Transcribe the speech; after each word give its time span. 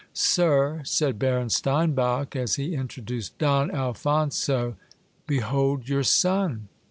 Sir, 0.15 0.81
said 0.83 1.19
Baron 1.19 1.51
Steinbach 1.51 2.35
as 2.35 2.55
he 2.55 2.73
introduced 2.73 3.37
Don 3.37 3.69
Alphonso, 3.69 4.75
behold 5.27 5.87
your 5.87 6.01
son. 6.01 6.69